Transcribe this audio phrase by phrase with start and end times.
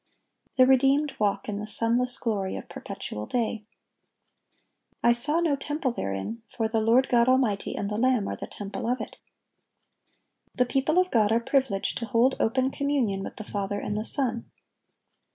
[0.55, 3.65] The redeemed walk in the sunless glory of perpetual day.
[5.03, 8.47] "I saw no temple therein: for the Lord God Almighty and the Lamb are the
[8.47, 13.43] temple of it."(1191) The people of God are privileged to hold open communion with the
[13.43, 14.49] Father and the Son.